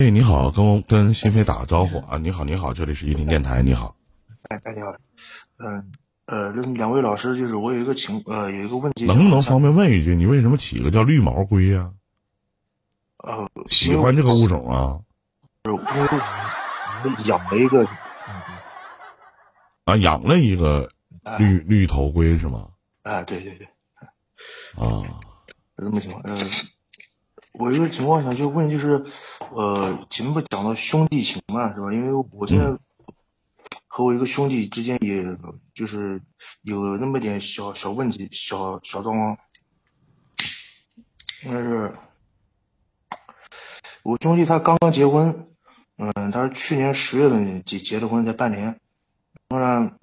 [0.00, 2.16] 哎，你好，跟我跟新飞打个招呼啊！
[2.16, 3.94] 你好，你好，这里是玉林电台，你好。
[4.48, 4.96] 哎，哎，你好，
[5.58, 5.92] 嗯
[6.24, 11.92] 呃，这两位老师，就是我有一个情呃有一个问题，能不能方便问一句，你为什么起个叫绿毛龟呀、
[13.18, 14.98] 呃喜欢这个物种啊？
[15.64, 17.86] 因为养了一个
[19.84, 20.88] 啊，养了一个
[21.24, 22.70] 哎绿绿头龟是吗？
[23.02, 23.66] 哎对对对，
[24.82, 25.04] 啊，
[25.76, 26.38] 是这么情况，呃，
[27.52, 29.04] 我一个情况想就问就是，
[29.50, 31.92] 呃，前面不讲到兄弟情嘛，是吧？
[31.92, 32.78] 因为我现在
[33.86, 35.36] 和我一个兄弟之间也
[35.74, 36.22] 就是
[36.62, 39.38] 有那么点小小问题，小小状况，
[41.44, 41.94] 应该是
[44.02, 45.48] 我兄弟他刚刚结婚，
[45.98, 48.80] 嗯，他是去年十月份结结的婚，才半年。
[49.48, 49.98] 当然，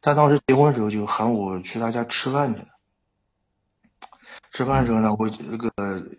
[0.00, 2.62] 他当时结婚的时候就喊我去他家吃饭去。
[4.52, 5.72] 吃饭的时候呢，我这个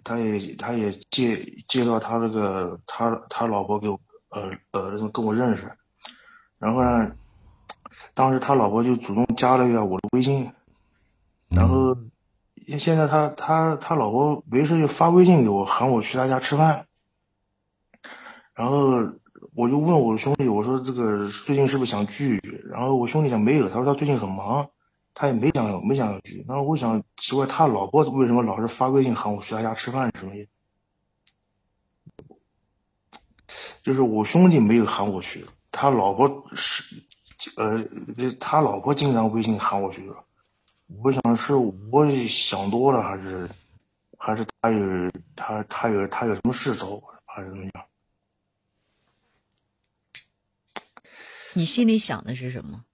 [0.03, 1.37] 他也他也介
[1.67, 5.71] 介绍他那个他他老婆给我呃呃跟我认识，
[6.57, 7.11] 然后呢，
[8.15, 10.51] 当时他老婆就主动加了一下我的微信，
[11.47, 11.95] 然后
[12.79, 16.87] 现在他他他老婆没事就发微信给我喊我去他家吃饭，
[18.55, 19.13] 然后
[19.53, 22.37] 我就问我兄弟我说这个最近是不是想聚？
[22.37, 22.65] 一聚？
[22.67, 24.69] 然后我兄弟讲没有，他说他最近很忙，
[25.13, 26.43] 他也没想没想聚。
[26.47, 30.49] 然后我想奇怪他老婆为什么老是发微信喊我去他家吃饭什么意思？
[33.83, 37.03] 就是我兄弟没有喊我去，他老婆是
[37.57, 37.85] 呃
[38.39, 40.11] 他老婆经常微信喊我去。
[41.01, 43.49] 我想是我想多了，还是
[44.17, 47.85] 还是他有他他有他有什么事找我，还是怎么样？
[51.53, 52.85] 你心里想的是什么？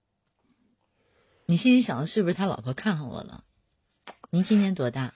[1.50, 3.42] 你心里想的是不是他老婆看上我了？
[4.30, 5.12] 您今年多大？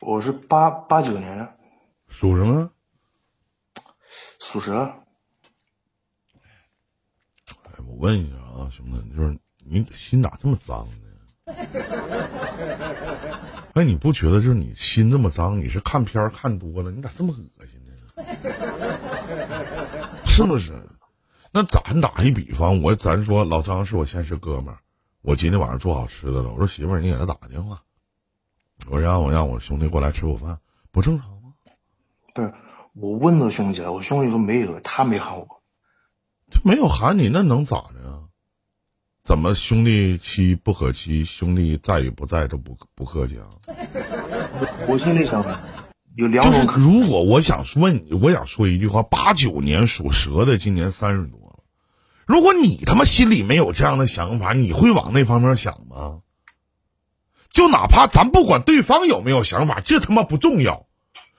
[0.00, 1.56] 我是八八九年的，
[2.08, 2.72] 属什么？
[4.40, 4.74] 属蛇。
[7.46, 11.54] 哎，我问一下啊，兄弟，就是你心咋这么脏呢？
[13.74, 17.94] 哎，你不觉得就是你心这么脏，你是看片儿看多了，你咋这么恶心呢？
[20.26, 20.72] 是不是？
[21.58, 24.78] 那咱打一比方，我咱说老张是我现实哥们儿，
[25.22, 27.82] 我今天晚上做好吃的了，我说媳妇儿，你给他打个电话，
[28.88, 30.60] 我让我让我兄弟过来吃口饭，
[30.92, 31.54] 不正常吗？
[32.32, 32.54] 不是，
[32.94, 35.60] 我问了兄弟了，我兄弟说没有，他没喊我。
[36.48, 38.20] 他没有喊你，那能咋的呀？
[39.24, 43.48] 怎么兄弟妻不可欺，兄弟在与不在都不不客气啊？
[44.88, 45.42] 我心里想，
[46.14, 51.47] 有两就是种可如果我想问你，我想说一句话：八九年属蛇的，今年三十多了。
[52.28, 56.18] 如果你他妈心里没有这样的想法，你会往那方面想吗？
[57.50, 60.84] 就哪怕咱不管对方有没有想法，这他妈不重要。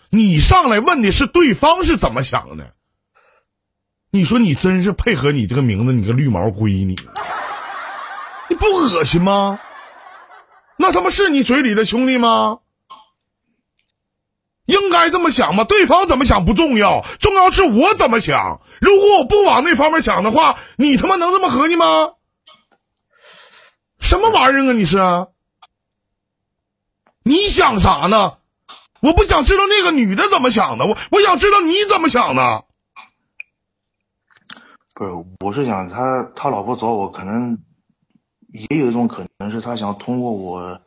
[0.10, 2.74] 你上来问的是对方是怎么想的。
[4.10, 6.96] 你说你真是配合你这个名字，你个绿毛龟，你
[8.50, 9.60] 你不恶心吗？
[10.76, 12.62] 那他妈是你嘴里的兄弟吗？
[14.70, 15.64] 应该这么想吗？
[15.64, 18.62] 对方怎么想不重要，重要是我怎么想。
[18.80, 22.14] 如果我不往那方面想的话，你他妈能这么合计吗？
[24.00, 24.74] 什么玩意儿啊！
[24.74, 24.98] 你是？
[27.24, 28.38] 你想啥呢？
[29.02, 32.66] 我不想知道那个女的怎么想的，我我想知道你怎么想的。
[34.94, 37.58] 不是，我是想他他老婆找我，可能
[38.50, 40.80] 也有一种可能是他想通过我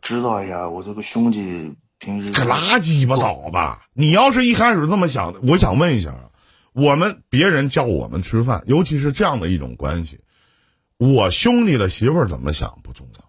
[0.00, 3.86] 知道一下我这个兄弟平时可拉鸡巴倒吧！
[3.92, 6.30] 你要是一开始这么想的，我想问一下啊，
[6.72, 10.18] 我们别人叫我们吃饭，尤其是这样的一种关系，
[10.96, 13.20] 我兄弟的媳妇儿怎么想不重要，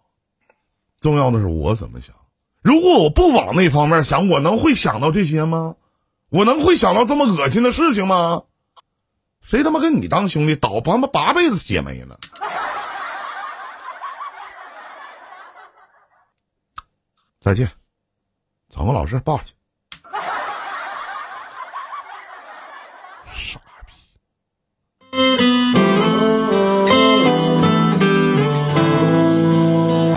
[1.00, 2.16] 重要的是我怎么想。
[2.64, 5.76] 如果我不往那方面想，我能会想到这些吗？
[6.30, 8.42] 我能会想到这么恶心的事情吗？
[9.42, 12.20] 谁他妈跟你当兄弟，倒他妈八辈子血霉了！
[17.40, 17.70] 再见，
[18.76, 19.54] 找个老师抱去
[23.36, 23.94] 傻逼。